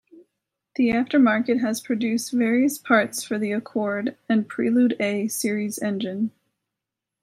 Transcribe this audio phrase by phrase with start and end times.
[0.77, 6.31] The aftermarket has produced various parts for the Accord and Prelude A series engine.